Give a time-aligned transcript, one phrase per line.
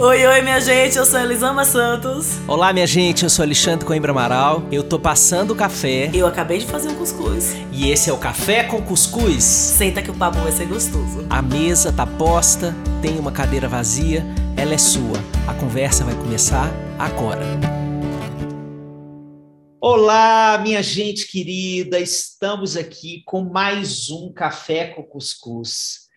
[0.00, 2.38] Oi, oi, minha gente, eu sou Elisama Santos.
[2.46, 4.62] Olá, minha gente, eu sou Alexandre Coimbra Amaral.
[4.70, 6.08] Eu tô passando o café.
[6.14, 7.56] Eu acabei de fazer um cuscuz.
[7.72, 9.42] E esse é o Café com Cuscuz.
[9.42, 11.26] Senta que o papo vai ser gostoso.
[11.28, 12.72] A mesa tá posta,
[13.02, 14.24] tem uma cadeira vazia,
[14.56, 15.18] ela é sua.
[15.48, 17.44] A conversa vai começar agora.
[19.80, 26.07] Olá, minha gente querida, estamos aqui com mais um Café com Cuscuz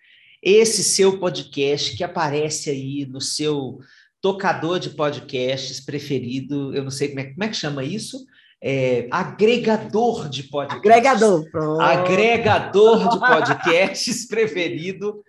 [0.42, 3.80] esse seu podcast que aparece aí no seu
[4.22, 8.26] tocador de podcasts preferido, eu não sei como é, como é que chama isso,
[8.62, 10.80] é, agregador de podcasts.
[10.80, 11.82] Agregador, pronto.
[11.82, 15.24] Agregador de podcasts preferido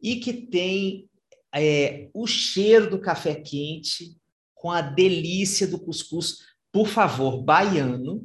[0.00, 1.08] e que tem
[1.52, 4.16] é, o cheiro do café quente
[4.54, 6.38] com a delícia do cuscuz,
[6.72, 8.22] por favor, baiano,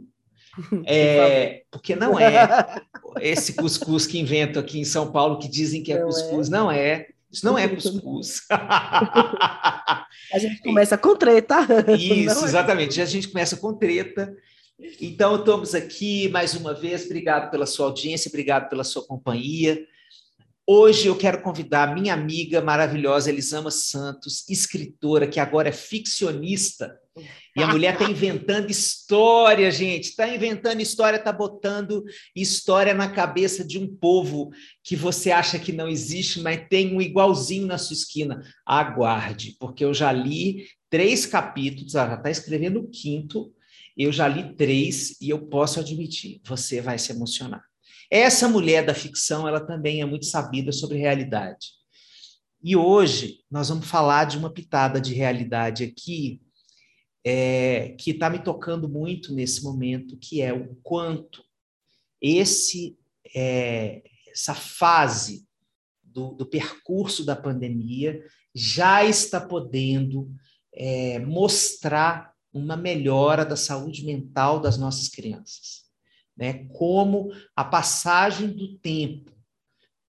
[0.85, 2.81] é, porque não é
[3.21, 6.52] esse cuscuz que invento aqui em São Paulo, que dizem que é não cuscuz, é.
[6.52, 7.07] não é.
[7.31, 8.43] Isso não é cuscuz.
[8.49, 10.05] a
[10.38, 11.66] gente começa com treta.
[11.98, 12.48] Isso, é.
[12.48, 13.02] exatamente.
[13.02, 14.31] A gente começa com treta.
[15.01, 17.05] Então, estamos aqui mais uma vez.
[17.05, 19.84] Obrigado pela sua audiência, obrigado pela sua companhia.
[20.65, 26.98] Hoje eu quero convidar minha amiga maravilhosa Elisama Santos, escritora, que agora é ficcionista.
[27.55, 30.09] E a mulher está inventando história, gente.
[30.09, 32.04] Está inventando história, está botando
[32.35, 34.49] história na cabeça de um povo
[34.84, 38.41] que você acha que não existe, mas tem um igualzinho na sua esquina.
[38.65, 43.54] Aguarde, porque eu já li três capítulos, ela já está escrevendo o quinto.
[43.96, 47.63] Eu já li três e eu posso admitir, você vai se emocionar.
[48.09, 51.68] Essa mulher da ficção, ela também é muito sabida sobre realidade.
[52.63, 56.41] E hoje nós vamos falar de uma pitada de realidade aqui
[57.24, 61.43] é, que está me tocando muito nesse momento, que é o quanto
[62.21, 62.98] esse
[63.35, 65.46] é, essa fase
[66.02, 70.31] do, do, percurso da pandemia já está podendo
[70.74, 75.84] é, mostrar uma melhora da saúde mental das nossas crianças
[76.35, 76.66] né?
[76.69, 79.31] como a passagem do tempo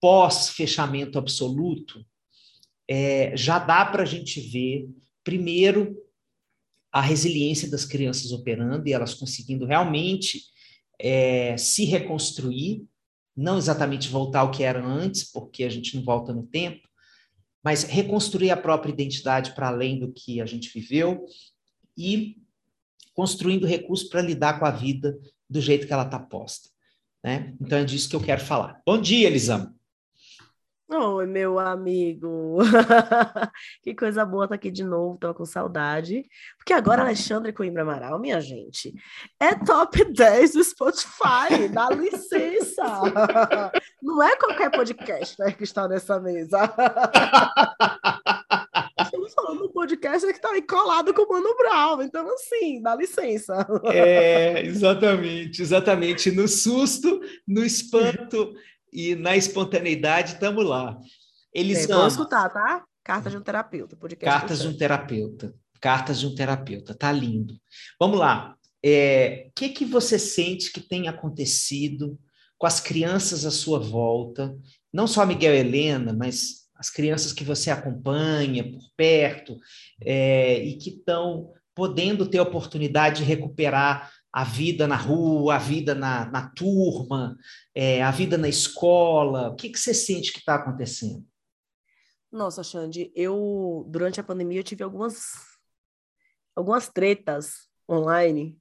[0.01, 2.05] pós-fechamento absoluto
[2.89, 4.89] é, já dá para a gente ver,
[5.23, 5.97] primeiro,
[6.93, 10.43] a resiliência das crianças operando e elas conseguindo realmente
[10.99, 12.85] é, se reconstruir,
[13.37, 16.89] não exatamente voltar ao que era antes, porque a gente não volta no tempo,
[17.63, 21.25] mas reconstruir a própria identidade para além do que a gente viveu
[21.97, 22.37] e
[23.15, 25.19] construindo recursos para lidar com a vida
[25.49, 26.71] do jeito que ela está posta.
[27.23, 27.55] Né?
[27.61, 28.81] Então é disso que eu quero falar.
[28.85, 29.75] Bom dia, Elisama.
[30.93, 32.59] Oi, meu amigo.
[33.81, 36.25] que coisa boa estar tá aqui de novo, Estou com saudade.
[36.57, 38.93] Porque agora Alexandre Coimbra Amaral, minha gente,
[39.39, 42.83] é top 10 do Spotify, dá licença.
[44.03, 46.59] Não é qualquer podcast né, que está nessa mesa.
[49.01, 52.03] estamos falando do podcast que está aí colado com o Mano Brown.
[52.03, 53.65] Então, assim, dá licença.
[53.85, 56.33] É, exatamente, exatamente.
[56.33, 58.53] No susto, no espanto
[58.93, 60.99] e na espontaneidade, estamos lá.
[61.53, 62.85] Eles é, Vamos escutar, tá?
[63.03, 63.97] Cartas de um terapeuta.
[63.97, 65.55] Podcast Cartas de um terapeuta.
[65.81, 66.95] Cartas de um terapeuta.
[66.95, 67.55] Tá lindo.
[67.99, 68.55] Vamos lá.
[68.55, 72.19] O é, que, que você sente que tem acontecido
[72.59, 74.55] com as crianças à sua volta?
[74.93, 79.59] Não só Miguel e Helena, mas as crianças que você acompanha por perto
[80.03, 85.59] é, e que estão podendo ter a oportunidade de recuperar a vida na rua, a
[85.59, 87.37] vida na, na turma,
[87.75, 89.49] é, a vida na escola?
[89.49, 91.27] O que, que você sente que está acontecendo?
[92.31, 95.33] Nossa, Xande, eu, durante a pandemia, eu tive algumas,
[96.55, 98.57] algumas tretas online,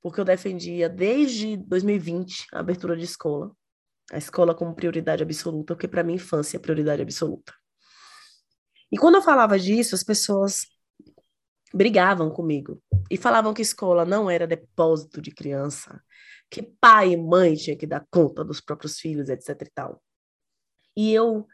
[0.00, 3.52] porque eu defendia desde 2020 a abertura de escola
[4.12, 7.54] a escola como prioridade absoluta, porque para mim infância é prioridade absoluta.
[8.90, 10.66] E quando eu falava disso, as pessoas
[11.72, 16.02] brigavam comigo e falavam que escola não era depósito de criança,
[16.50, 20.02] que pai e mãe tinha que dar conta dos próprios filhos, etc e tal.
[20.96, 21.46] E eu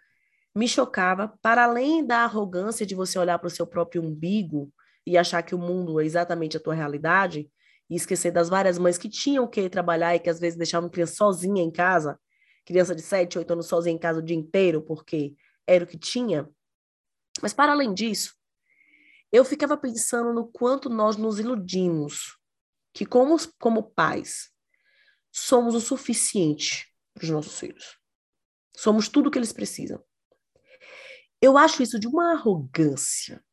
[0.55, 4.73] me chocava, para além da arrogância de você olhar para o seu próprio umbigo
[5.07, 7.49] e achar que o mundo é exatamente a tua realidade,
[7.91, 11.15] e esquecer das várias mães que tinham que trabalhar e que às vezes deixavam criança
[11.15, 12.21] sozinha em casa,
[12.67, 15.35] criança de 7, 8 anos sozinha em casa o dia inteiro, porque
[15.67, 16.49] era o que tinha.
[17.41, 18.35] Mas, para além disso,
[19.31, 22.39] eu ficava pensando no quanto nós nos iludimos
[22.93, 24.51] que, como, como pais,
[25.31, 27.99] somos o suficiente para os nossos filhos.
[28.77, 30.03] Somos tudo o que eles precisam.
[31.41, 33.45] Eu acho isso de uma arrogância,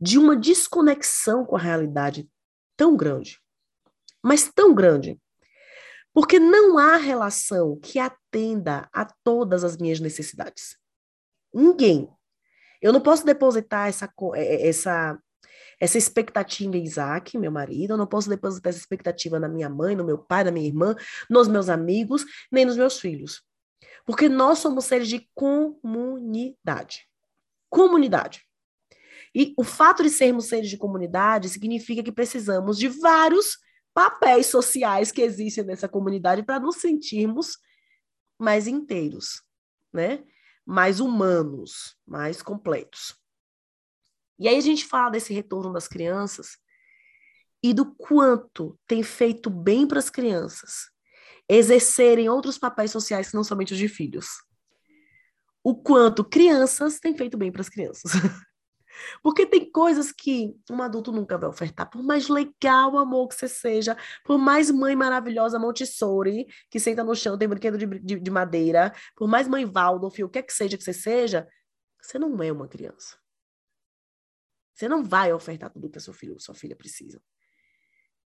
[0.00, 2.30] de uma desconexão com a realidade
[2.76, 3.40] tão grande,
[4.22, 5.20] mas tão grande,
[6.12, 10.78] porque não há relação que atenda a todas as minhas necessidades.
[11.52, 12.08] Ninguém.
[12.82, 15.16] Eu não posso depositar essa, é, é, essa,
[15.78, 19.94] essa expectativa em Isaac, meu marido, eu não posso depositar essa expectativa na minha mãe,
[19.94, 20.96] no meu pai, na minha irmã,
[21.30, 23.40] nos meus amigos, nem nos meus filhos.
[24.04, 27.08] Porque nós somos seres de comunidade.
[27.70, 28.44] Comunidade.
[29.34, 33.58] E o fato de sermos seres de comunidade significa que precisamos de vários
[33.94, 37.58] papéis sociais que existem nessa comunidade para nos sentirmos
[38.38, 39.42] mais inteiros,
[39.92, 40.24] né?
[40.64, 43.16] Mais humanos, mais completos.
[44.38, 46.56] E aí a gente fala desse retorno das crianças
[47.62, 50.92] e do quanto tem feito bem para as crianças
[51.48, 54.26] exercerem outros papéis sociais que não somente os de filhos.
[55.62, 58.12] O quanto crianças têm feito bem para as crianças.
[59.22, 61.88] Porque tem coisas que um adulto nunca vai ofertar.
[61.88, 67.14] Por mais legal amor que você seja, por mais mãe maravilhosa Montessori, que senta no
[67.14, 70.52] chão, tem brinquedo de, de, de madeira, por mais mãe Waldorf, o que é que
[70.52, 71.48] seja que você seja,
[72.00, 73.16] você não é uma criança.
[74.74, 77.22] Você não vai ofertar tudo que seu filho ou sua filha precisa.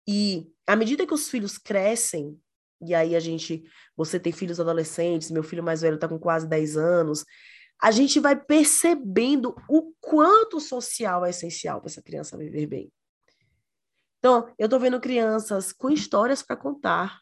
[0.06, 2.38] E à medida que os filhos crescem,
[2.80, 3.64] e aí a gente,
[3.96, 7.24] você tem filhos adolescentes, meu filho mais velho está com quase 10 anos,
[7.80, 12.92] a gente vai percebendo o quanto o social é essencial para essa criança viver bem.
[14.18, 17.20] Então, eu estou vendo crianças com histórias para contar.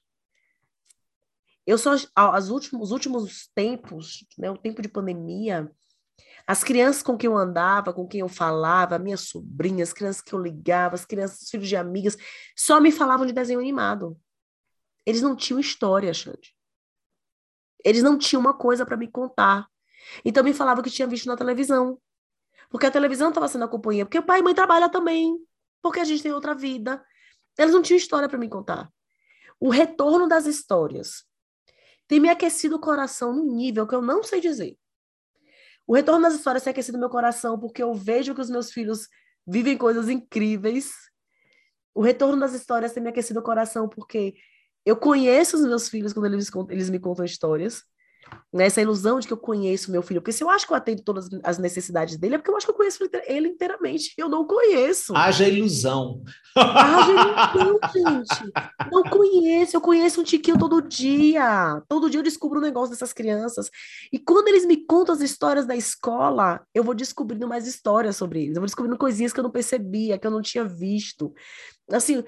[1.67, 5.71] Eu só, as últimos, os últimos tempos, né, o tempo de pandemia,
[6.47, 10.33] as crianças com quem eu andava, com quem eu falava, minhas sobrinhas, as crianças que
[10.33, 12.17] eu ligava, as crianças, os filhos de amigas,
[12.57, 14.17] só me falavam de desenho animado.
[15.07, 16.55] Eles não tinham história, Xande.
[17.85, 19.69] Eles não tinham uma coisa para me contar.
[20.25, 21.99] Então me falava que tinha visto na televisão.
[22.71, 24.05] Porque a televisão estava sendo a companhia.
[24.05, 25.37] Porque o pai e mãe trabalham também.
[25.83, 27.05] Porque a gente tem outra vida.
[27.59, 28.91] Eles não tinham história para me contar.
[29.61, 31.25] O retorno das histórias
[32.09, 34.77] tem me aquecido o coração num nível que eu não sei dizer.
[35.87, 39.09] O retorno das histórias tem aquecido meu coração porque eu vejo que os meus filhos
[39.47, 40.93] vivem coisas incríveis.
[41.95, 44.35] O retorno das histórias tem me aquecido o coração porque
[44.85, 47.85] eu conheço os meus filhos quando eles, eles me contam histórias
[48.53, 50.21] nessa ilusão de que eu conheço meu filho.
[50.21, 52.67] Porque se eu acho que eu atendo todas as necessidades dele, é porque eu acho
[52.67, 54.13] que eu conheço ele inteiramente.
[54.17, 55.17] Eu não conheço.
[55.17, 56.23] Haja ilusão.
[56.57, 58.53] Haja ilusão, gente.
[58.91, 59.77] Não conheço.
[59.77, 61.83] Eu conheço um tiquinho todo dia.
[61.89, 63.71] Todo dia eu descubro um negócio dessas crianças.
[64.13, 68.43] E quando eles me contam as histórias da escola, eu vou descobrindo mais histórias sobre
[68.43, 68.57] eles.
[68.57, 71.33] Eu vou descobrindo coisinhas que eu não percebia, que eu não tinha visto.
[71.91, 72.23] Assim,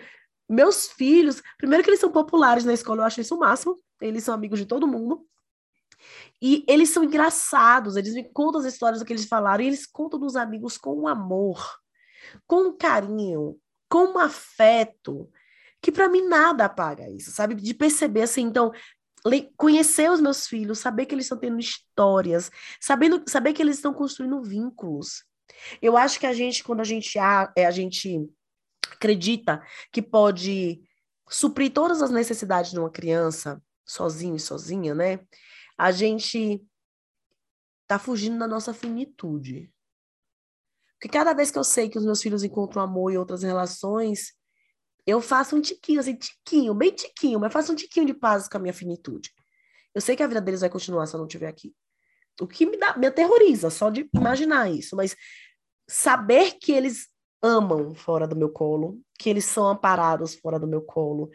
[0.49, 3.79] meus filhos, primeiro que eles são populares na escola, eu acho isso o máximo.
[4.01, 5.25] Eles são amigos de todo mundo.
[6.41, 10.19] E eles são engraçados, eles me contam as histórias que eles falaram, e eles contam
[10.19, 11.79] dos amigos com amor,
[12.47, 13.59] com carinho,
[13.89, 15.31] com afeto,
[15.81, 17.55] que para mim nada apaga isso, sabe?
[17.55, 18.73] De perceber assim, então,
[19.57, 23.95] conhecer os meus filhos, saber que eles estão tendo histórias, sabendo, saber que eles estão
[23.95, 25.25] construindo vínculos.
[25.81, 28.29] Eu acho que a gente, quando a gente, a, é, a gente
[28.91, 29.63] acredita
[29.93, 30.83] que pode
[31.29, 35.21] suprir todas as necessidades de uma criança, sozinho e sozinha, né?
[35.77, 36.65] A gente
[37.87, 39.71] tá fugindo da nossa finitude.
[40.95, 44.33] Porque cada vez que eu sei que os meus filhos encontram amor em outras relações,
[45.07, 48.57] eu faço um tiquinho, assim, tiquinho, bem tiquinho, mas faço um tiquinho de paz com
[48.57, 49.31] a minha finitude.
[49.95, 51.75] Eu sei que a vida deles vai continuar se eu não estiver aqui.
[52.41, 55.15] O que me, dá, me aterroriza, só de imaginar isso, mas
[55.87, 57.09] saber que eles
[57.43, 61.31] amam fora do meu colo, que eles são amparados fora do meu colo,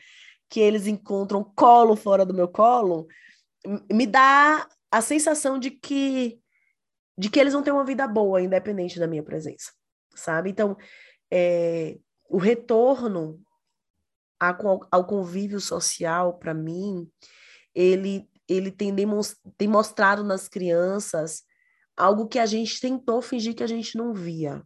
[0.49, 3.07] que eles encontram colo fora do meu colo,
[3.91, 6.41] me dá a sensação de que
[7.17, 9.73] de que eles vão ter uma vida boa, independente da minha presença,
[10.15, 10.49] sabe?
[10.49, 10.77] Então,
[11.29, 11.99] é,
[12.29, 13.43] o retorno
[14.39, 17.11] ao, ao convívio social, para mim,
[17.75, 18.95] ele, ele tem,
[19.57, 21.43] tem mostrado nas crianças
[21.97, 24.65] algo que a gente tentou fingir que a gente não via.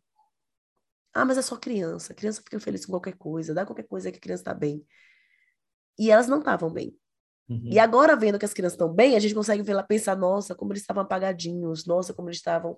[1.12, 2.13] Ah, mas é só criança.
[2.13, 4.86] A criança fica feliz com qualquer coisa, dá qualquer coisa que a criança está bem.
[5.98, 6.95] E elas não estavam bem.
[7.50, 7.62] Uhum.
[7.65, 10.55] E agora, vendo que as crianças estão bem, a gente consegue ver lá, pensar, nossa,
[10.55, 12.77] como eles estavam apagadinhos, nossa, como eles estavam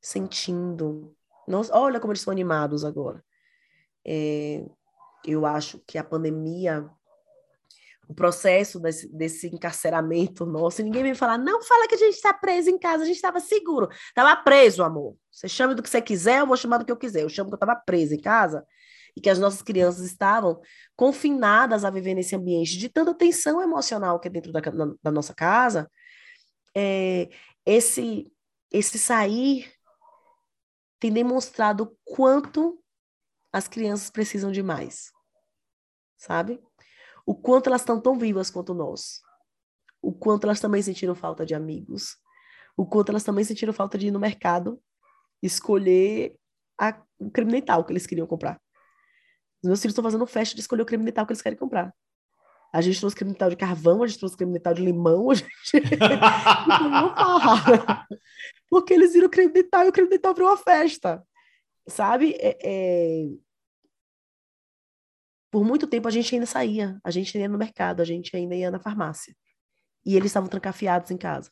[0.00, 1.14] sentindo.
[1.46, 3.22] Nossa, olha como eles estão animados agora.
[4.06, 4.64] É,
[5.24, 6.88] eu acho que a pandemia,
[8.08, 12.32] o processo desse, desse encarceramento nosso, ninguém vem falar, não fala que a gente está
[12.32, 13.88] preso em casa, a gente estava seguro.
[13.90, 15.16] Estava preso, amor.
[15.30, 17.22] Você chama do que você quiser, eu vou chamar do que eu quiser.
[17.22, 18.64] Eu chamo que eu estava preso em casa
[19.18, 20.60] e que as nossas crianças estavam
[20.94, 25.10] confinadas a viver nesse ambiente de tanta tensão emocional que é dentro da, na, da
[25.10, 25.90] nossa casa,
[26.72, 27.28] é,
[27.66, 28.32] esse,
[28.70, 29.72] esse sair
[31.00, 32.80] tem demonstrado quanto
[33.52, 35.10] as crianças precisam de mais,
[36.16, 36.62] sabe?
[37.26, 39.20] O quanto elas estão tão vivas quanto nós.
[40.00, 42.16] O quanto elas também sentiram falta de amigos.
[42.76, 44.80] O quanto elas também sentiram falta de ir no mercado
[45.42, 46.38] escolher
[46.80, 48.60] a, o creme que eles queriam comprar.
[49.68, 51.94] Meus filhos estão fazendo festa de escolher o creme dental que eles querem comprar.
[52.72, 55.34] A gente trouxe creme dental de carvão, a gente trouxe creme dental de limão, a
[55.34, 55.48] gente
[57.16, 58.06] fala.
[58.68, 61.22] Porque eles viram creme dental e o creme dental virou uma festa.
[61.86, 62.34] Sabe?
[62.38, 63.28] É, é...
[65.50, 68.54] Por muito tempo a gente ainda saía, a gente ia no mercado, a gente ainda
[68.54, 69.34] ia na farmácia.
[70.04, 71.50] E eles estavam trancafiados em casa.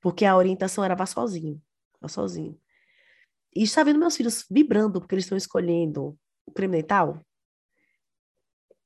[0.00, 1.60] Porque a orientação era vá sozinho,
[2.00, 2.56] vá sozinho.
[3.54, 7.25] E está vendo meus filhos vibrando porque eles estão escolhendo o creme dental.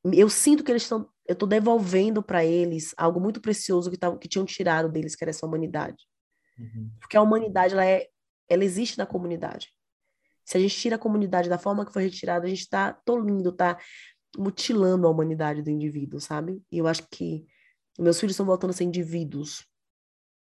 [0.04, 4.18] Eu sinto que eles estão eu estou devolvendo para eles algo muito precioso que, tavam,
[4.18, 6.04] que tinham tirado deles, que era essa humanidade.
[6.58, 6.90] Uhum.
[6.98, 8.08] Porque a humanidade, ela, é,
[8.48, 9.72] ela existe na comunidade.
[10.44, 13.50] Se a gente tira a comunidade da forma que foi retirada, a gente está tolindo,
[13.50, 13.78] está
[14.36, 16.60] mutilando a humanidade do indivíduo, sabe?
[16.68, 17.46] E eu acho que
[17.96, 19.64] meus filhos estão voltando a ser indivíduos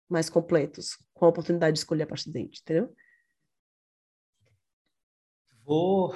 [0.10, 2.94] mais completos, com a oportunidade de escolher a partir de dentro, entendeu?
[5.64, 6.14] Vou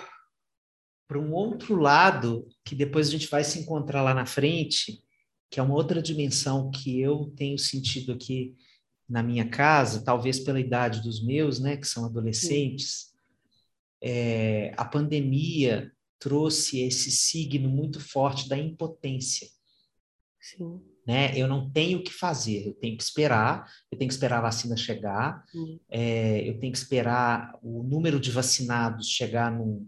[1.07, 5.01] para um outro lado, que depois a gente vai se encontrar lá na frente,
[5.49, 8.55] que é uma outra dimensão que eu tenho sentido aqui
[9.07, 13.13] na minha casa, talvez pela idade dos meus, né, que são adolescentes,
[14.01, 19.47] é, a pandemia trouxe esse signo muito forte da impotência.
[20.41, 20.81] Sim.
[21.05, 21.37] Né?
[21.37, 24.41] Eu não tenho o que fazer, eu tenho que esperar, eu tenho que esperar a
[24.41, 25.41] vacina chegar,
[25.89, 29.87] é, eu tenho que esperar o número de vacinados chegar num,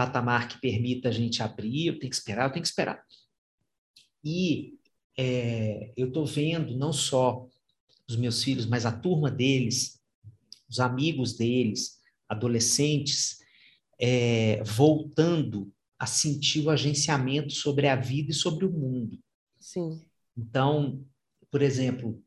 [0.00, 3.04] patamar que permita a gente abrir, eu tenho que esperar, eu tenho que esperar.
[4.24, 4.78] E
[5.18, 7.46] é, eu estou vendo não só
[8.08, 10.00] os meus filhos, mas a turma deles,
[10.70, 13.40] os amigos deles, adolescentes,
[14.00, 19.18] é, voltando a sentir o agenciamento sobre a vida e sobre o mundo.
[19.58, 20.02] Sim.
[20.34, 21.04] Então,
[21.50, 22.24] por exemplo,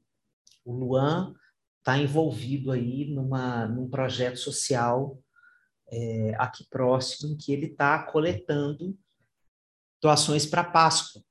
[0.64, 1.34] o Luan
[1.80, 5.20] está envolvido aí numa, num projeto social
[5.94, 8.98] é, aqui próximo, em que ele está coletando
[10.02, 11.24] doações para a Páscoa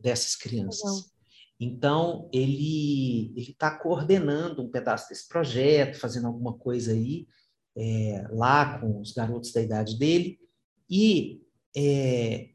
[0.00, 1.10] dessas crianças.
[1.58, 7.26] Então, ele está coordenando um pedaço desse projeto, fazendo alguma coisa aí,
[7.76, 10.38] é, lá com os garotos da idade dele,
[10.88, 11.42] e
[11.76, 12.50] é,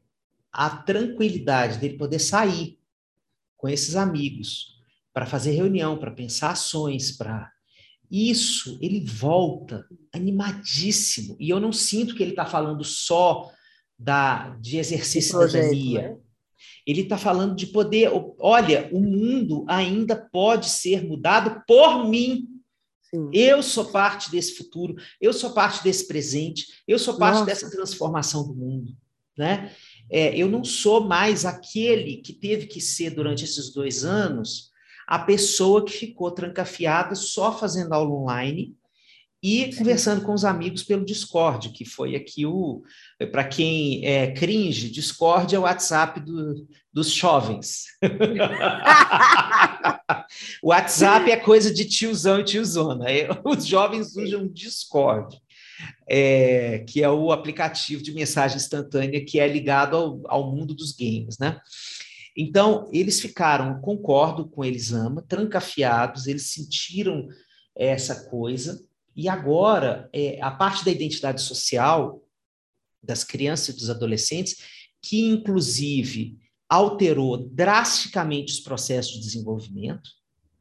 [0.50, 2.80] a tranquilidade dele poder sair
[3.56, 4.80] com esses amigos
[5.12, 7.52] para fazer reunião, para pensar ações, para
[8.10, 11.36] isso, ele volta animadíssimo.
[11.40, 13.50] E eu não sinto que ele está falando só
[13.98, 16.02] da, de exercer cidadania.
[16.02, 16.16] Né?
[16.86, 18.10] Ele está falando de poder.
[18.38, 22.48] Olha, o mundo ainda pode ser mudado por mim.
[23.02, 23.30] Sim.
[23.32, 27.46] Eu sou parte desse futuro, eu sou parte desse presente, eu sou parte Nossa.
[27.46, 28.96] dessa transformação do mundo.
[29.38, 29.72] Né?
[30.10, 34.70] É, eu não sou mais aquele que teve que ser durante esses dois anos
[35.06, 38.74] a pessoa que ficou trancafiada só fazendo aula online
[39.42, 42.82] e conversando com os amigos pelo Discord, que foi aqui o.
[43.30, 47.84] Para quem é cringe, Discord é o WhatsApp do, dos jovens.
[50.62, 53.08] o WhatsApp é coisa de tiozão e tiozona.
[53.08, 55.40] É, os jovens usam Discord.
[56.08, 60.92] É, que é o aplicativo de mensagem instantânea que é ligado ao, ao mundo dos
[60.92, 61.60] games, né?
[62.36, 67.26] Então, eles ficaram, concordo com eles, ama, trancafiados, eles sentiram
[67.74, 72.22] essa coisa, e agora é, a parte da identidade social
[73.02, 74.56] das crianças e dos adolescentes,
[75.00, 76.38] que inclusive
[76.68, 80.10] alterou drasticamente os processos de desenvolvimento,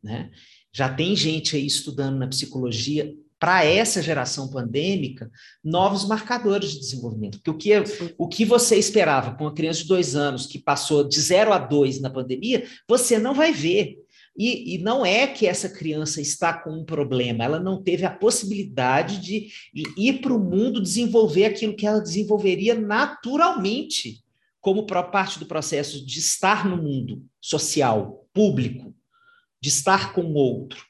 [0.01, 0.31] né?
[0.71, 3.11] Já tem gente aí estudando na psicologia
[3.45, 5.29] para essa geração pandêmica
[5.63, 7.39] novos marcadores de desenvolvimento.
[7.43, 11.07] Porque o que, o que você esperava com uma criança de dois anos que passou
[11.07, 13.99] de zero a dois na pandemia, você não vai ver.
[14.35, 18.09] E, e, não é que essa criança está com um problema, ela não teve a
[18.09, 19.47] possibilidade de
[19.95, 24.23] ir para o mundo desenvolver aquilo que ela desenvolveria naturalmente,
[24.59, 28.95] como parte do processo de estar no mundo social, público,
[29.61, 30.83] de estar com o outro,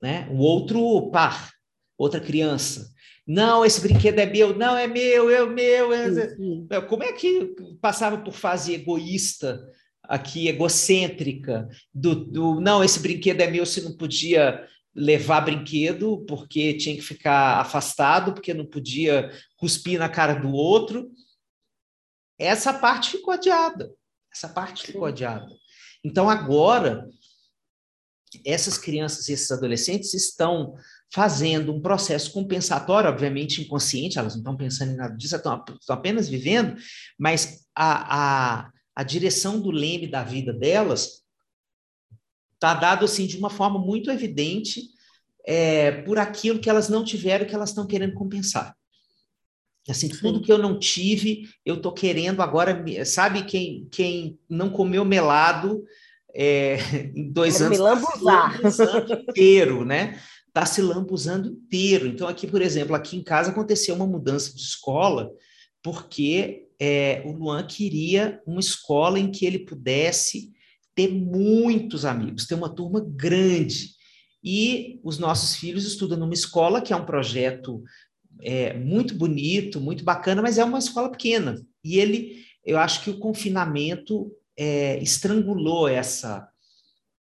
[0.00, 0.26] né?
[0.30, 1.57] o outro par
[1.98, 2.90] outra criança.
[3.26, 5.92] Não, esse brinquedo é meu, não é meu, é meu.
[5.92, 6.80] É...
[6.88, 9.60] Como é que passava por fase egoísta,
[10.02, 16.74] aqui, egocêntrica, do, do não, esse brinquedo é meu, se não podia levar brinquedo, porque
[16.74, 21.10] tinha que ficar afastado, porque não podia cuspir na cara do outro.
[22.38, 23.92] Essa parte ficou adiada.
[24.32, 25.46] Essa parte ficou adiada.
[26.02, 27.06] Então, agora,
[28.44, 30.74] essas crianças e esses adolescentes estão
[31.12, 35.96] fazendo um processo compensatório, obviamente inconsciente, elas não estão pensando em nada disso, estão, estão
[35.96, 36.76] apenas vivendo,
[37.18, 41.22] mas a, a, a direção do leme da vida delas
[42.54, 44.82] está dado assim de uma forma muito evidente
[45.46, 48.76] é, por aquilo que elas não tiveram que elas estão querendo compensar.
[49.88, 52.84] Assim, tudo que eu não tive, eu estou querendo agora.
[53.06, 55.82] Sabe quem, quem não comeu melado
[56.34, 56.76] é,
[57.16, 57.78] em dois Quero anos?
[57.78, 58.60] Me lambuzar.
[58.60, 60.20] Tá inteiro, né?
[60.48, 62.06] Está se lambuzando inteiro.
[62.06, 65.30] Então, aqui, por exemplo, aqui em casa aconteceu uma mudança de escola,
[65.82, 70.52] porque é, o Luan queria uma escola em que ele pudesse
[70.94, 73.90] ter muitos amigos, ter uma turma grande.
[74.42, 77.82] E os nossos filhos estudam numa escola que é um projeto
[78.40, 81.60] é, muito bonito, muito bacana, mas é uma escola pequena.
[81.84, 86.48] E ele, eu acho que o confinamento é, estrangulou essa,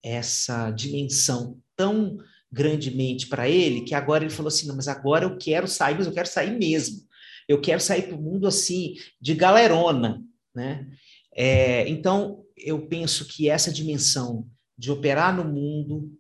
[0.03, 2.19] essa dimensão tão
[2.57, 6.07] grandemente para ele que agora ele falou assim: não, mas agora eu quero sair, mas
[6.07, 7.03] eu quero sair mesmo.
[7.47, 10.23] Eu quero sair para o mundo assim, de galerona,
[10.55, 10.89] né?
[11.35, 16.11] É, então, eu penso que essa dimensão de operar no mundo,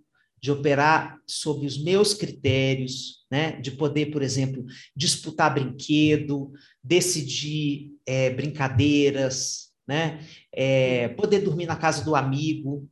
[0.40, 3.58] de operar sob os meus critérios, né?
[3.60, 4.64] de poder, por exemplo,
[4.94, 6.52] disputar brinquedo,
[6.84, 10.20] decidir é, brincadeiras, né?
[10.52, 12.88] É, poder dormir na casa do amigo,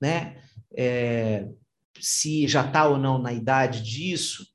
[0.00, 0.42] né?
[0.76, 1.46] É,
[2.00, 4.46] se já está ou não na idade disso,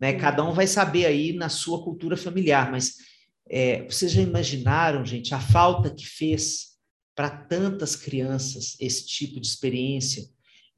[0.00, 0.12] né?
[0.14, 2.96] cada um vai saber aí na sua cultura familiar, mas
[3.48, 6.72] é, vocês já imaginaram, gente, a falta que fez
[7.14, 10.24] para tantas crianças esse tipo de experiência?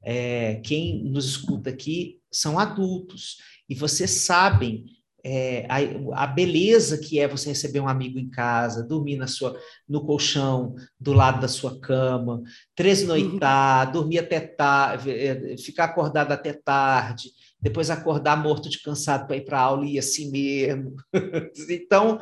[0.03, 4.85] É, quem nos escuta aqui são adultos e vocês sabem
[5.27, 9.59] é, a, a, beleza que é você receber um amigo em casa, dormir na sua,
[9.89, 12.43] no colchão do lado da sua cama,
[12.75, 13.93] tresnoitar, uhum.
[13.93, 19.45] dormir até tarde, é, ficar acordado até tarde, depois acordar morto de cansado para ir
[19.45, 20.95] para a aula e ir assim mesmo.
[21.71, 22.19] então,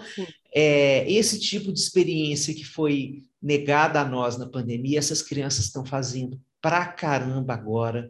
[0.56, 5.86] é, esse tipo de experiência que foi negada a nós na pandemia, essas crianças estão
[5.86, 8.10] fazendo pra caramba agora.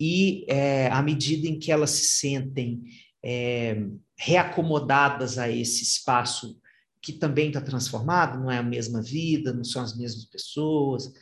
[0.00, 2.82] E é, à medida em que elas se sentem
[3.24, 3.76] é,
[4.16, 6.60] reacomodadas a esse espaço
[7.00, 11.12] que também está transformado, não é a mesma vida, não são as mesmas pessoas,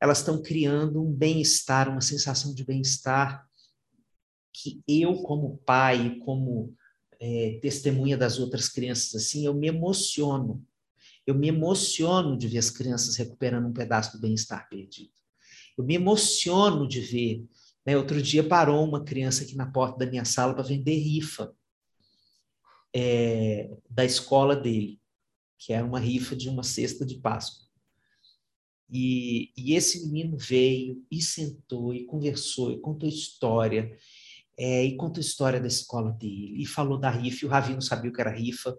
[0.00, 3.48] elas estão criando um bem-estar, uma sensação de bem-estar
[4.52, 6.74] que eu, como pai, como
[7.20, 10.64] é, testemunha das outras crianças, assim, eu me emociono.
[11.24, 15.12] Eu me emociono de ver as crianças recuperando um pedaço do bem-estar perdido.
[15.78, 17.44] Eu me emociono de ver.
[17.86, 17.96] Né?
[17.96, 21.54] Outro dia parou uma criança aqui na porta da minha sala para vender rifa
[22.94, 25.00] é, da escola dele,
[25.58, 27.66] que era uma rifa de uma cesta de Páscoa.
[28.90, 33.96] E, e esse menino veio e sentou e conversou e contou história
[34.58, 37.80] é, e contou história da escola dele, e falou da rifa, e o Ravi não
[37.80, 38.76] sabia o que era rifa,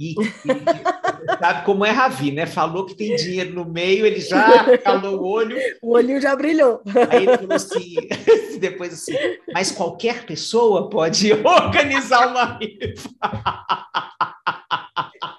[0.00, 2.46] e, e sabe como é Ravi, né?
[2.46, 5.56] Falou que tem dinheiro no meio, ele já calou o olho.
[5.80, 6.82] O olhinho já brilhou.
[7.10, 7.94] Aí ele falou assim,
[8.58, 9.14] depois assim,
[9.52, 13.10] mas qualquer pessoa pode organizar uma rifa.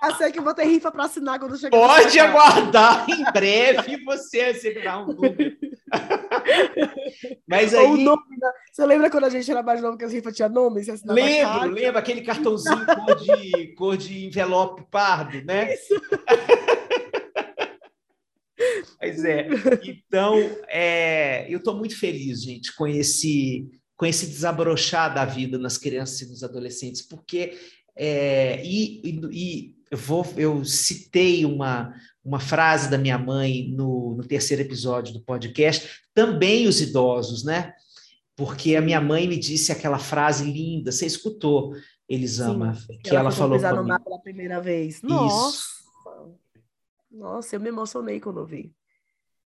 [0.03, 1.77] Eu sei que vou ter rifa para assinar quando chegar.
[1.77, 5.57] Pode aguardar, em breve você receberá um número.
[7.47, 8.03] Mas aí.
[8.03, 8.51] Nome, né?
[8.71, 10.81] Você lembra quando a gente era mais novo que as rifas tinham nome?
[11.05, 15.73] lembro, lembro, aquele cartãozinho cor de, cor de envelope pardo, né?
[15.73, 15.93] Isso.
[18.99, 19.47] Pois é.
[19.83, 20.37] Então,
[20.69, 26.21] é, eu estou muito feliz, gente, com esse, com esse desabrochar da vida nas crianças
[26.21, 27.57] e nos adolescentes, porque.
[27.95, 31.93] É, e, e, e eu, vou, eu citei uma,
[32.23, 37.73] uma frase da minha mãe no, no terceiro episódio do podcast, também os idosos, né?
[38.35, 41.75] Porque a minha mãe me disse aquela frase linda, você escutou,
[42.07, 44.03] Elisama, Sim, que ela, ela falou para mim.
[44.03, 45.01] pela primeira vez.
[45.01, 45.73] Nossa!
[47.11, 48.73] Nossa, eu me emocionei quando ouvi.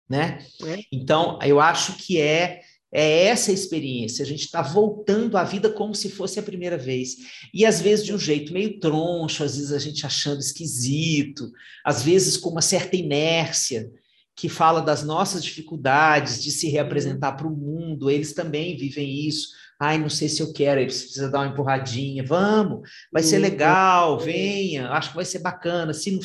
[0.07, 0.39] Né?
[0.63, 0.79] É.
[0.91, 5.69] Então, eu acho que é é essa a experiência, a gente está voltando à vida
[5.69, 7.17] como se fosse a primeira vez.
[7.53, 11.51] E às vezes de um jeito meio troncho, às vezes a gente achando esquisito,
[11.85, 13.91] às vezes com uma certa inércia,
[14.35, 19.49] que fala das nossas dificuldades de se reapresentar para o mundo, eles também vivem isso.
[19.77, 22.23] Ai, não sei se eu quero, aí precisa dar uma empurradinha.
[22.25, 25.93] Vamos, vai ser legal, venha, acho que vai ser bacana.
[25.93, 26.19] Se não,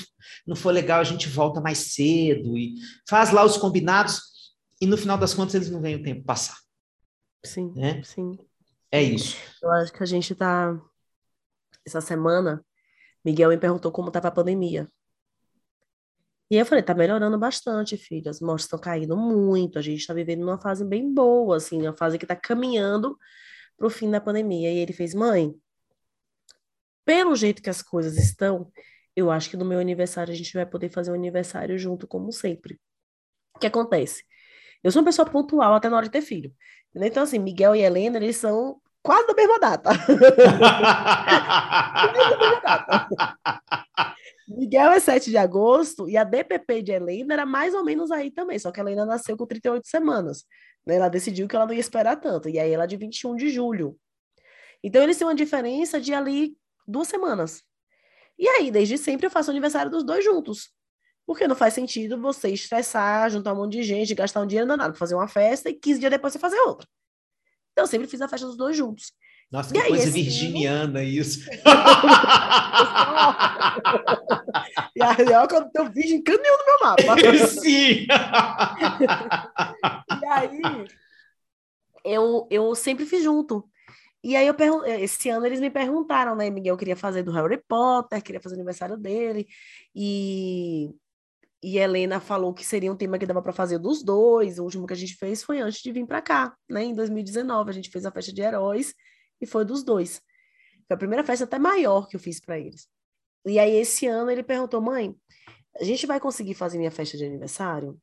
[0.47, 2.75] não for legal, a gente volta mais cedo e
[3.09, 4.34] faz lá os combinados
[4.81, 6.57] e no final das contas eles não veem o tempo passar.
[7.45, 8.03] Sim, né?
[8.03, 8.39] sim.
[8.91, 9.37] É isso.
[9.63, 10.81] Eu acho que a gente tá.
[11.85, 12.65] Essa semana,
[13.25, 14.89] Miguel me perguntou como estava a pandemia.
[16.51, 18.31] E eu falei, tá melhorando bastante, filho.
[18.31, 19.79] As mortes estão caindo muito.
[19.79, 23.19] A gente está vivendo numa fase bem boa, assim, uma fase que está caminhando
[23.77, 24.73] para o fim da pandemia.
[24.73, 25.55] E ele fez, mãe,
[27.05, 28.71] pelo jeito que as coisas estão,
[29.17, 32.31] eu acho que no meu aniversário a gente vai poder fazer um aniversário junto, como
[32.33, 32.79] sempre.
[33.55, 34.25] O que acontece?
[34.85, 36.53] Eu sou uma pessoa pontual até na hora de ter filho.
[36.91, 37.09] Entendeu?
[37.09, 39.91] Então, assim, Miguel e Helena, eles são quase da mesma data.
[39.99, 40.07] quase
[42.31, 43.09] da mesma data.
[44.47, 48.31] Miguel é 7 de agosto e a DPP de Helena era mais ou menos aí
[48.31, 50.45] também, só que a Helena nasceu com 38 semanas.
[50.87, 50.97] Né?
[50.97, 53.49] Ela decidiu que ela não ia esperar tanto, e aí ela é de 21 de
[53.49, 53.97] julho.
[54.83, 56.55] Então eles têm uma diferença de ali
[56.87, 57.63] duas semanas.
[58.39, 60.71] E aí, desde sempre, eu faço aniversário dos dois juntos.
[61.27, 64.93] Porque não faz sentido você estressar, juntar um monte de gente, gastar um dinheiro danado
[64.93, 66.87] para fazer uma festa e 15 dias depois você fazer outra.
[67.73, 69.13] Então, eu sempre fiz a festa dos dois juntos.
[69.51, 71.09] Nossa, que aí, coisa virginiana ano...
[71.09, 71.49] isso.
[74.97, 77.03] e aí, ó, quando eu virgem caminhão no meu mapa.
[77.47, 78.07] Sim!
[80.23, 80.61] e aí,
[82.05, 83.69] eu, eu sempre fiz junto.
[84.23, 86.49] E aí eu pergun- esse ano eles me perguntaram, né?
[86.49, 89.47] Miguel queria fazer do Harry Potter, queria fazer o aniversário dele,
[89.95, 90.91] e,
[91.65, 94.59] e Helena falou que seria um tema que dava para fazer dos dois.
[94.59, 96.85] O último que a gente fez foi antes de vir para cá, né?
[96.85, 98.95] Em 2019, a gente fez a festa de heróis
[99.41, 100.21] e foi dos dois.
[100.87, 102.87] Foi a primeira festa até maior que eu fiz para eles.
[103.47, 105.17] E aí esse ano ele perguntou, mãe,
[105.81, 107.99] a gente vai conseguir fazer minha festa de aniversário?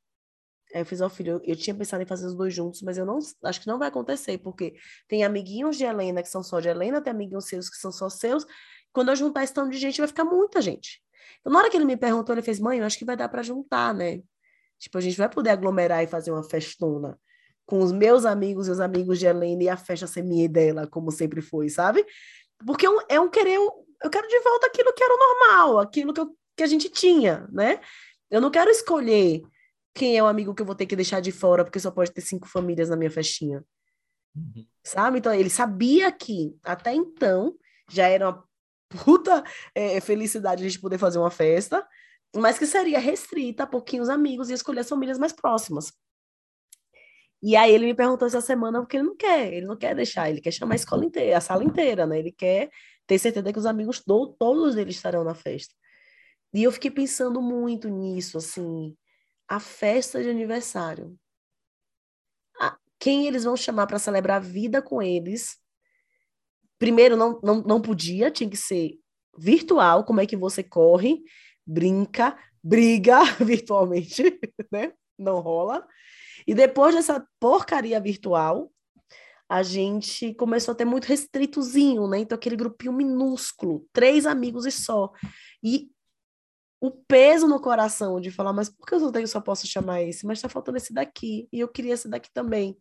[0.73, 2.97] Aí eu fiz ao filho, eu, eu, tinha pensado em fazer os dois juntos, mas
[2.97, 4.73] eu não acho que não vai acontecer, porque
[5.07, 8.09] tem amiguinhos de Helena que são só de Helena, tem amiguinhos seus que são só
[8.09, 8.43] seus.
[8.91, 10.99] Quando eu juntar esse tanto de gente, vai ficar muita gente.
[11.39, 13.29] Então, na hora que ele me perguntou, ele fez, mãe, eu acho que vai dar
[13.29, 14.21] para juntar, né?
[14.77, 17.17] Tipo, a gente vai poder aglomerar e fazer uma festona
[17.65, 20.47] com os meus amigos e os amigos de Helena e a festa ser minha e
[20.47, 22.05] dela, como sempre foi, sabe?
[22.65, 25.79] Porque é um, é um querer, eu quero de volta aquilo que era o normal,
[25.79, 27.79] aquilo que, eu, que a gente tinha, né?
[28.29, 29.41] Eu não quero escolher
[29.93, 32.11] quem é o amigo que eu vou ter que deixar de fora, porque só pode
[32.11, 33.63] ter cinco famílias na minha festinha.
[34.35, 34.65] Uhum.
[34.83, 35.19] Sabe?
[35.19, 37.55] Então, ele sabia que, até então,
[37.89, 38.43] já era uma
[39.03, 41.85] puta é, felicidade a gente poder fazer uma festa,
[42.35, 45.93] mas que seria restrita a pouquinhos amigos e escolher as famílias mais próximas.
[47.43, 50.29] E aí ele me perguntou essa semana porque ele não quer, ele não quer deixar,
[50.29, 52.19] ele quer chamar a escola inteira, a sala inteira, né?
[52.19, 52.69] Ele quer
[53.07, 55.73] ter certeza que os amigos do, todos eles estarão na festa.
[56.53, 58.95] E eu fiquei pensando muito nisso, assim,
[59.47, 61.17] a festa de aniversário.
[62.99, 65.57] quem eles vão chamar para celebrar a vida com eles?
[66.81, 68.97] Primeiro, não, não, não podia, tinha que ser
[69.37, 71.21] virtual, como é que você corre,
[71.63, 74.23] brinca, briga virtualmente,
[74.71, 74.91] né?
[75.15, 75.87] Não rola.
[76.47, 78.71] E depois dessa porcaria virtual,
[79.47, 82.17] a gente começou a ter muito restritozinho, né?
[82.17, 85.11] Então, aquele grupinho minúsculo, três amigos e só.
[85.63, 85.87] E
[86.81, 90.25] o peso no coração de falar, mas por que eu tenho, só posso chamar esse?
[90.25, 92.75] Mas está faltando esse daqui, e eu queria esse daqui também.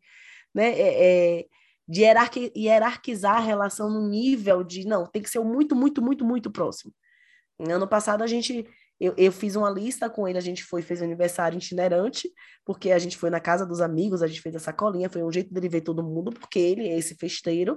[0.54, 0.70] Né?
[0.70, 1.46] É, é,
[1.90, 6.24] de hierarqui, hierarquizar a relação no nível de, não, tem que ser muito, muito, muito,
[6.24, 6.94] muito próximo.
[7.58, 8.64] Ano passado a gente,
[9.00, 12.30] eu, eu fiz uma lista com ele, a gente foi, fez um aniversário itinerante,
[12.64, 15.32] porque a gente foi na casa dos amigos, a gente fez a sacolinha, foi um
[15.32, 17.76] jeito dele ver todo mundo, porque ele é esse festeiro.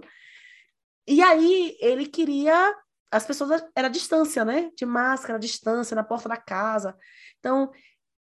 [1.08, 2.72] E aí ele queria
[3.12, 4.72] as pessoas era distância, né?
[4.76, 6.96] De máscara, distância, na porta da casa.
[7.40, 7.72] Então,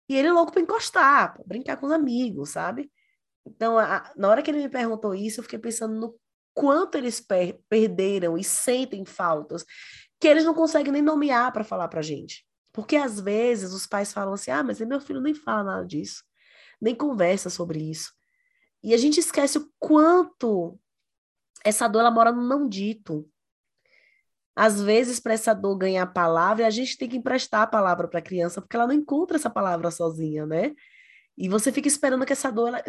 [0.09, 2.91] e ele é louco para encostar, pra brincar com os amigos, sabe?
[3.45, 6.19] Então, a, na hora que ele me perguntou isso, eu fiquei pensando no
[6.53, 9.65] quanto eles per perderam e sentem faltas
[10.19, 12.45] que eles não conseguem nem nomear para falar para gente.
[12.71, 16.23] Porque às vezes os pais falam assim: ah, mas meu filho nem fala nada disso,
[16.79, 18.13] nem conversa sobre isso.
[18.83, 20.79] E a gente esquece o quanto
[21.63, 23.27] essa dor ela mora no não dito.
[24.55, 28.07] Às vezes, para essa dor ganhar a palavra, a gente tem que emprestar a palavra
[28.07, 30.73] para a criança, porque ela não encontra essa palavra sozinha, né?
[31.37, 32.83] E você fica esperando que essa dor, ela,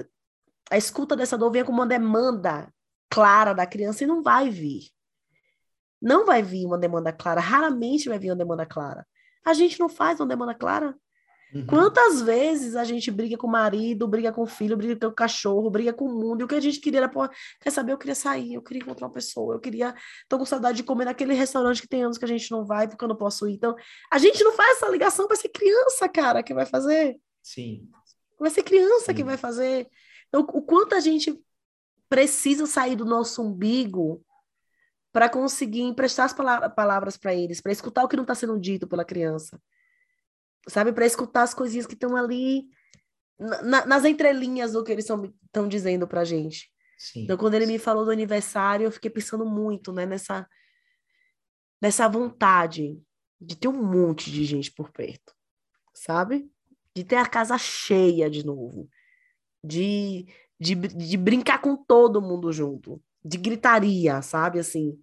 [0.70, 2.72] a escuta dessa dor venha com uma demanda
[3.10, 4.90] clara da criança e não vai vir.
[6.00, 9.06] Não vai vir uma demanda clara, raramente vai vir uma demanda clara.
[9.44, 10.96] A gente não faz uma demanda clara.
[11.54, 11.66] Uhum.
[11.66, 15.14] Quantas vezes a gente briga com o marido, briga com o filho, briga com o
[15.14, 17.28] cachorro, briga com o mundo, e o que a gente queria era, pô,
[17.60, 19.94] quer saber, eu queria sair, eu queria encontrar uma pessoa, eu queria,
[20.28, 22.88] tô com saudade de comer naquele restaurante que tem anos que a gente não vai,
[22.88, 23.52] porque eu não posso ir.
[23.52, 23.76] Então,
[24.10, 27.20] a gente não faz essa ligação para ser criança, cara, que vai fazer.
[27.42, 27.86] Sim.
[28.40, 29.14] Vai ser criança Sim.
[29.14, 29.86] que vai fazer.
[30.32, 31.38] Então, o quanto a gente
[32.08, 34.24] precisa sair do nosso umbigo
[35.12, 36.32] para conseguir emprestar as
[36.74, 39.60] palavras para eles, para escutar o que não está sendo dito pela criança
[40.68, 40.92] sabe?
[40.92, 42.68] Para escutar as coisinhas que estão ali
[43.38, 46.70] na, nas entrelinhas do que eles estão dizendo para gente.
[46.98, 47.24] Sim.
[47.24, 50.48] Então, quando ele me falou do aniversário, eu fiquei pensando muito, né, nessa,
[51.80, 53.00] nessa vontade
[53.40, 55.34] de ter um monte de gente por perto,
[55.92, 56.48] sabe?
[56.94, 58.88] De ter a casa cheia de novo,
[59.62, 60.26] de,
[60.58, 64.58] de, de brincar com todo mundo junto, de gritaria, sabe?
[64.58, 64.98] Assim,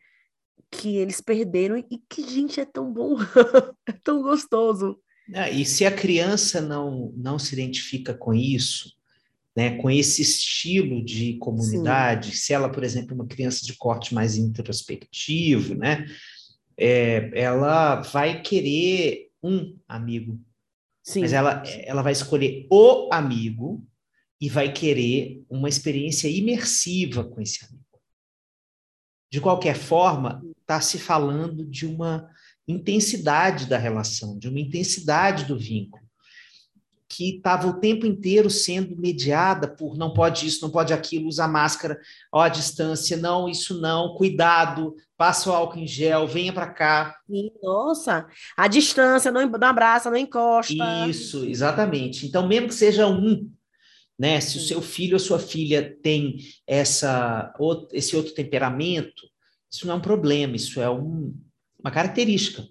[0.71, 3.17] que eles perderam e que, gente, é tão bom,
[3.87, 4.99] é tão gostoso
[5.33, 8.93] é, e se a criança não, não se identifica com isso,
[9.55, 12.37] né, com esse estilo de comunidade, Sim.
[12.37, 16.05] se ela, por exemplo, é uma criança de corte mais introspectivo, né,
[16.77, 20.39] é, ela vai querer um amigo,
[21.03, 21.21] Sim.
[21.21, 23.85] mas ela, ela vai escolher o amigo
[24.39, 27.83] e vai querer uma experiência imersiva com esse amigo.
[29.31, 32.29] De qualquer forma, está se falando de uma
[32.67, 36.09] intensidade da relação, de uma intensidade do vínculo
[37.09, 41.47] que estava o tempo inteiro sendo mediada por não pode isso, não pode aquilo, usa
[41.47, 41.99] máscara,
[42.31, 47.15] ó, a distância, não, isso não, cuidado, passa o álcool em gel, venha para cá.
[47.63, 50.73] Nossa, a distância, não, não abraça, não encosta.
[51.09, 52.27] Isso, exatamente.
[52.27, 53.51] Então, mesmo que seja um,
[54.19, 57.53] né, se o seu filho ou sua filha tem essa,
[57.93, 59.29] esse outro temperamento,
[59.71, 61.33] isso não é um problema, isso é um,
[61.79, 62.67] uma característica,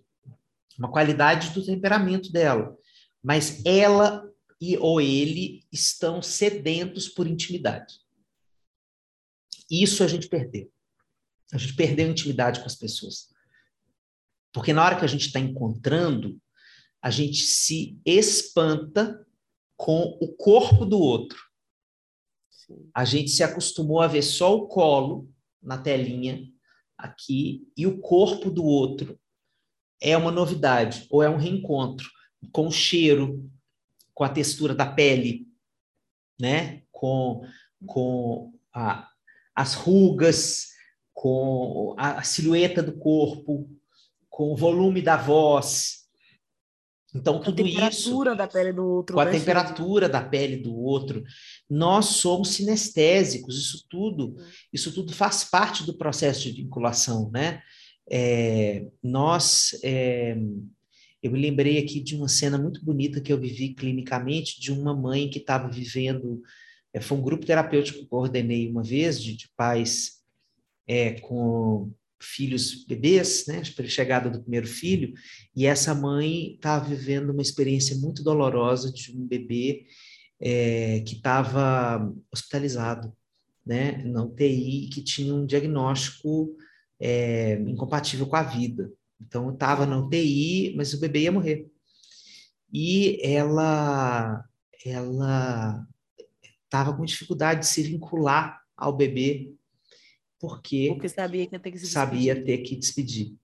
[0.79, 2.77] uma qualidade do temperamento dela
[3.23, 4.27] mas ela
[4.61, 7.95] e ou ele estão sedentos por intimidade.
[9.71, 10.71] Isso a gente perdeu.
[11.53, 13.29] A gente perdeu intimidade com as pessoas.
[14.53, 16.41] Porque na hora que a gente está encontrando,
[17.03, 19.25] a gente se espanta
[19.79, 21.39] com o corpo do outro.
[22.93, 26.43] A gente se acostumou a ver só o colo na telinha
[26.99, 29.19] aqui e o corpo do outro
[30.03, 32.11] é uma novidade ou é um reencontro
[32.53, 33.49] com o cheiro,
[34.13, 35.47] com a textura da pele,
[36.41, 36.83] né?
[36.91, 37.47] com,
[37.87, 39.09] com a,
[39.55, 40.71] as rugas,
[41.15, 43.71] com a, a silhueta do corpo,
[44.29, 45.98] com o volume da voz.
[47.15, 47.79] Então, tudo isso.
[47.79, 49.15] A temperatura da pele do outro.
[49.15, 51.25] Com a temperatura da pele do outro.
[51.69, 54.37] Nós somos sinestésicos, isso tudo,
[54.73, 57.63] isso tudo faz parte do processo de vinculação, né?
[58.11, 60.37] É, nós é,
[61.23, 64.95] eu me lembrei aqui de uma cena muito bonita que eu vivi clinicamente de uma
[64.95, 66.41] mãe que estava vivendo.
[66.93, 70.23] É, foi um grupo terapêutico que eu coordenei uma vez, de, de pais
[70.87, 75.15] é, com filhos bebês, né, chegada do primeiro filho,
[75.55, 79.87] e essa mãe estava vivendo uma experiência muito dolorosa de um bebê
[80.41, 83.13] é, que estava hospitalizado,
[83.65, 86.57] né, na UTI, que tinha um diagnóstico
[87.01, 88.91] é, incompatível com a vida.
[89.21, 91.67] Então, estava na UTI, mas o bebê ia morrer.
[92.73, 94.45] E ela
[94.85, 95.85] ela
[96.65, 99.53] estava com dificuldade de se vincular ao bebê,
[100.39, 101.93] porque, porque sabia que ia ter que se despedir.
[101.93, 103.37] Sabia ter que despedir.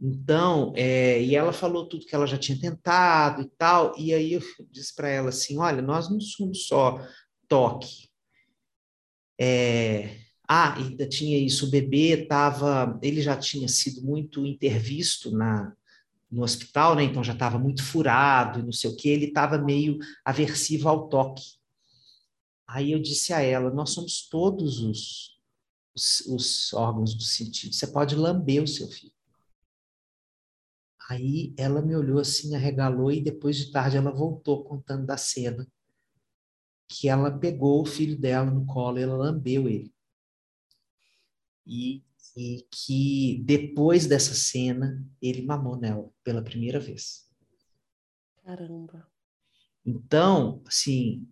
[0.00, 4.32] Então, é, e ela falou tudo que ela já tinha tentado e tal, e aí
[4.34, 7.00] eu disse para ela assim, olha, nós não somos só
[7.48, 8.08] toque,
[9.38, 10.16] é,
[10.48, 15.72] ah, ainda tinha isso, o bebê estava, ele já tinha sido muito intervisto na,
[16.30, 17.04] no hospital, né?
[17.04, 21.08] Então já estava muito furado e não sei o que, ele estava meio aversivo ao
[21.08, 21.42] toque.
[22.66, 25.33] Aí eu disse a ela: nós somos todos os,
[25.94, 27.74] os, os órgãos do sentido.
[27.74, 29.12] Você pode lamber o seu filho.
[31.08, 35.66] Aí ela me olhou assim, arregalou e depois de tarde ela voltou contando da cena
[36.88, 39.94] que ela pegou o filho dela no colo e ela lambeu ele
[41.66, 42.04] e,
[42.36, 47.28] e que depois dessa cena ele mamou nela pela primeira vez.
[48.42, 49.10] Caramba.
[49.84, 51.28] Então, assim,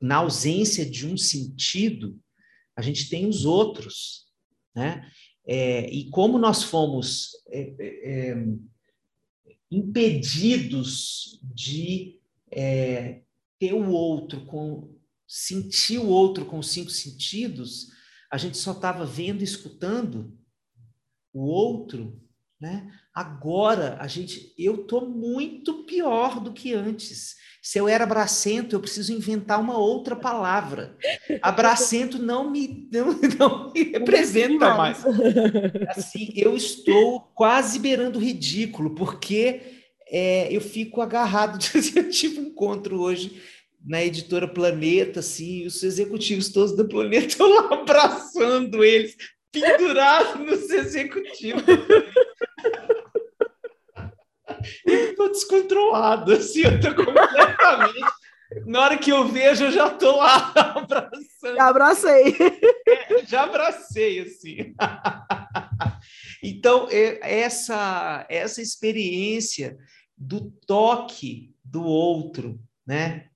[0.00, 2.20] na ausência de um sentido,
[2.76, 4.26] a gente tem os outros,
[4.74, 5.10] né?
[5.44, 8.46] É, e como nós fomos é, é, é
[9.70, 13.22] impedidos de é,
[13.58, 14.94] ter o outro com
[15.26, 17.88] sentir o outro com os cinco sentidos,
[18.30, 20.38] a gente só estava vendo, escutando
[21.32, 22.22] o outro,
[22.60, 22.92] né?
[23.14, 27.36] Agora a gente, eu tô muito pior do que antes.
[27.62, 30.96] Se eu era abracento, eu preciso inventar uma outra palavra.
[31.40, 35.04] Abracento não me não, não me representa mais.
[35.90, 39.60] Assim, eu estou quase beirando o ridículo, porque
[40.08, 41.58] é, eu fico agarrado.
[41.94, 43.40] Eu tive um encontro hoje
[43.84, 49.16] na editora Planeta, assim, os executivos todos da Planeta estão lá abraçando eles,
[49.50, 51.62] pendurados nos executivos.
[54.86, 58.12] Eu estou descontrolado, assim, eu estou completamente.
[58.66, 61.56] Na hora que eu vejo, eu já estou lá abraçando.
[61.56, 62.36] Já abracei.
[62.86, 64.74] É, já abracei, assim.
[66.42, 69.78] então, é, essa, essa experiência
[70.16, 73.28] do toque do outro, né?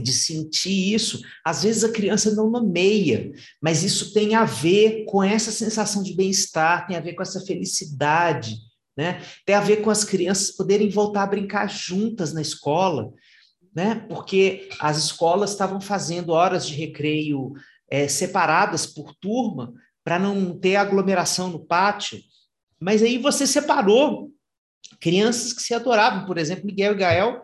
[0.00, 1.20] de sentir isso.
[1.44, 6.14] Às vezes a criança não nomeia, mas isso tem a ver com essa sensação de
[6.14, 8.56] bem-estar, tem a ver com essa felicidade,
[8.98, 9.22] né?
[9.46, 13.12] Tem a ver com as crianças poderem voltar a brincar juntas na escola,
[13.72, 14.04] né?
[14.08, 17.52] Porque as escolas estavam fazendo horas de recreio
[17.88, 22.18] é, separadas por turma para não ter aglomeração no pátio.
[22.80, 24.32] Mas aí você separou
[24.98, 27.42] crianças que se adoravam, por exemplo, Miguel e Gael,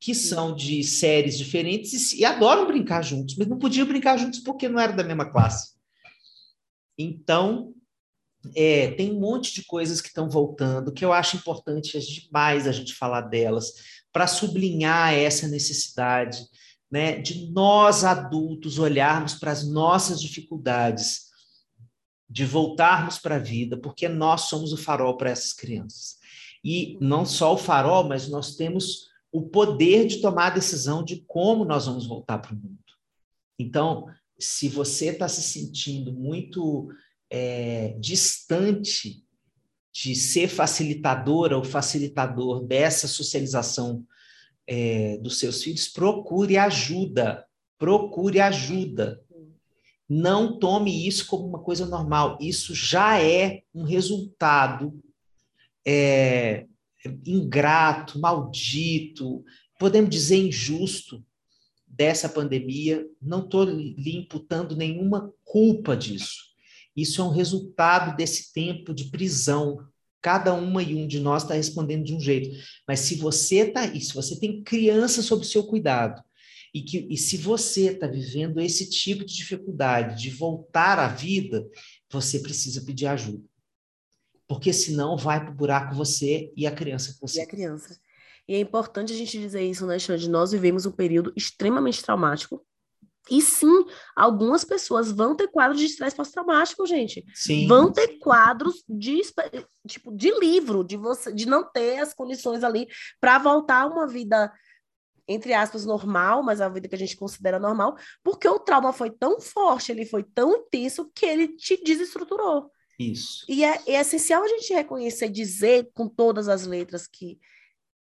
[0.00, 4.40] que são de séries diferentes e, e adoram brincar juntos, mas não podiam brincar juntos
[4.40, 5.74] porque não eram da mesma classe.
[6.96, 7.73] Então,
[8.54, 12.72] é, tem um monte de coisas que estão voltando que eu acho importante demais a
[12.72, 13.72] gente falar delas,
[14.12, 16.46] para sublinhar essa necessidade
[16.90, 21.24] né, de nós adultos olharmos para as nossas dificuldades,
[22.28, 26.16] de voltarmos para a vida, porque nós somos o farol para essas crianças.
[26.64, 31.24] E não só o farol, mas nós temos o poder de tomar a decisão de
[31.26, 32.78] como nós vamos voltar para o mundo.
[33.58, 34.06] Então,
[34.38, 36.88] se você está se sentindo muito
[37.36, 39.24] é, distante
[39.92, 44.06] de ser facilitadora ou facilitador dessa socialização
[44.68, 47.44] é, dos seus filhos, procure ajuda.
[47.76, 49.20] Procure ajuda.
[50.08, 52.38] Não tome isso como uma coisa normal.
[52.40, 54.96] Isso já é um resultado
[55.84, 56.66] é,
[57.26, 59.44] ingrato, maldito,
[59.76, 61.20] podemos dizer injusto
[61.84, 63.04] dessa pandemia.
[63.20, 66.53] Não estou lhe imputando nenhuma culpa disso.
[66.96, 69.78] Isso é um resultado desse tempo de prisão.
[70.22, 72.56] Cada uma e um de nós está respondendo de um jeito.
[72.86, 76.22] Mas se você está aí, se você tem criança sob seu cuidado,
[76.74, 81.68] e, que, e se você está vivendo esse tipo de dificuldade de voltar à vida,
[82.10, 83.44] você precisa pedir ajuda.
[84.48, 87.38] Porque senão vai para o buraco você e a criança que você.
[87.38, 87.98] E a criança.
[88.46, 90.28] E é importante a gente dizer isso, né, Xande?
[90.28, 92.64] Nós vivemos um período extremamente traumático
[93.30, 97.24] e sim, algumas pessoas vão ter quadros de estresse pós-traumático, gente.
[97.34, 97.66] Sim.
[97.66, 99.20] Vão ter quadros de
[99.88, 102.86] tipo de livro, de você, de não ter as condições ali
[103.20, 104.52] para voltar a uma vida
[105.26, 109.10] entre aspas normal, mas a vida que a gente considera normal, porque o trauma foi
[109.10, 112.70] tão forte, ele foi tão intenso que ele te desestruturou.
[112.98, 113.44] Isso.
[113.48, 117.40] E é, é essencial a gente reconhecer, dizer com todas as letras que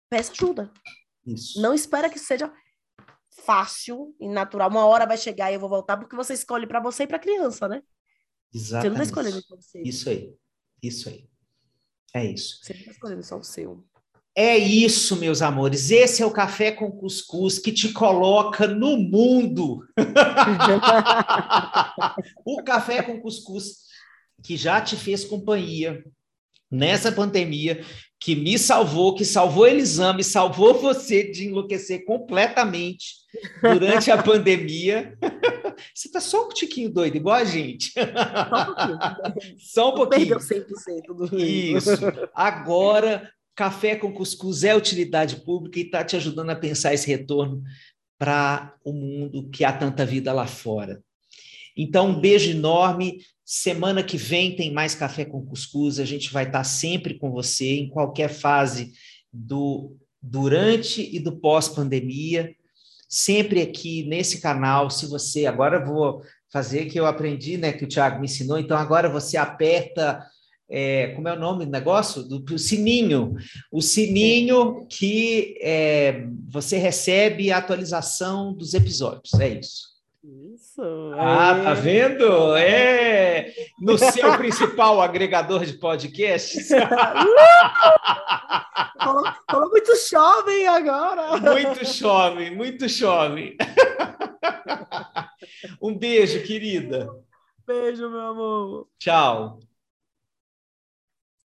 [0.08, 0.72] peça ajuda.
[1.26, 1.60] Isso.
[1.60, 2.52] Não espera que seja
[3.40, 4.70] fácil e natural.
[4.70, 7.18] Uma hora vai chegar e eu vou voltar, porque você escolhe para você e para
[7.18, 7.82] a criança, né?
[8.54, 8.84] Exatamente.
[8.84, 9.82] Você não está escolhendo para você.
[9.82, 10.34] Isso aí.
[10.82, 11.30] Isso aí.
[12.14, 12.60] É isso.
[12.62, 13.84] Você não está escolhendo só o seu.
[14.36, 15.92] É isso, meus amores.
[15.92, 19.86] Esse é o café com cuscuz que te coloca no mundo.
[22.46, 23.90] o café com cuscuz
[24.44, 26.04] que já te fez companhia
[26.72, 27.84] nessa pandemia,
[28.20, 33.14] que me salvou, que salvou Elisame, salvou você de enlouquecer completamente
[33.62, 35.18] durante a pandemia.
[35.96, 37.94] Você está só um tiquinho doido, igual a gente.
[37.94, 39.58] Só um pouquinho.
[39.58, 40.38] Só um pouquinho.
[40.38, 41.92] Perdeu 100% do Isso.
[42.36, 47.64] Agora, Café com Cuscuz é utilidade pública e está te ajudando a pensar esse retorno
[48.18, 51.02] para o mundo que há tanta vida lá fora.
[51.82, 53.22] Então, um beijo enorme.
[53.46, 55.98] Semana que vem tem mais Café com Cuscuz.
[55.98, 58.92] A gente vai estar sempre com você em qualquer fase
[59.32, 62.54] do durante e do pós-pandemia.
[63.08, 64.90] Sempre aqui nesse canal.
[64.90, 68.60] Se você agora vou fazer que eu aprendi, né, que o Thiago me ensinou.
[68.60, 70.22] Então agora você aperta
[70.70, 72.22] é, como é o nome do negócio?
[72.24, 73.36] Do, do sininho.
[73.72, 79.34] O sininho que é, você recebe a atualização dos episódios.
[79.40, 79.89] É isso.
[80.54, 80.82] Isso.
[81.18, 82.56] Ah, tá vendo?
[82.58, 86.70] É no seu principal agregador de podcasts.
[89.02, 91.38] falou, falou muito jovem agora.
[91.38, 93.56] Muito jovem, muito jovem.
[95.82, 97.10] Um beijo, querida.
[97.66, 98.88] Beijo, meu amor.
[98.98, 99.60] Tchau.